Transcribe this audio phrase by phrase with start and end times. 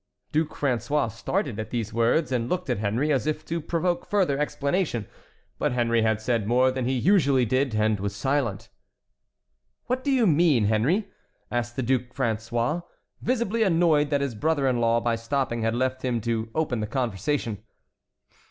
[0.31, 4.39] Duc François started at these words, and looked at Henry as if to provoke further
[4.39, 5.05] explanation;
[5.59, 8.69] but Henry had said more than he usually did and was silent.
[9.85, 11.07] "What do you mean, Henry?"
[11.51, 12.81] asked the Duc François,
[13.21, 16.87] visibly annoyed that his brother in law by stopping had left him to open the
[16.87, 17.59] conversation.